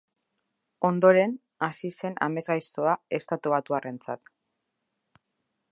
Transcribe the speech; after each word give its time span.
Ondoren, 0.87 1.35
hasi 1.67 1.91
zen 1.97 2.17
amesgaiztoa 2.27 2.95
estatubatuarrarentzat. 3.19 4.35